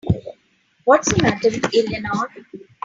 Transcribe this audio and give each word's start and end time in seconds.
What's 0.85 1.13
the 1.13 1.21
matter 1.21 1.49
with 1.51 1.71
Eleanor? 1.75 2.29